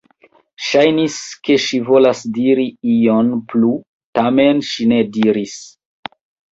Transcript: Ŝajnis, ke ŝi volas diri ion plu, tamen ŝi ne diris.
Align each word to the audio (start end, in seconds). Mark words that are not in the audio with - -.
Ŝajnis, 0.67 1.17
ke 1.49 1.57
ŝi 1.65 1.81
volas 1.91 2.23
diri 2.39 2.67
ion 2.97 3.31
plu, 3.53 3.73
tamen 4.21 4.67
ŝi 4.71 4.93
ne 4.95 5.03
diris. 5.19 5.59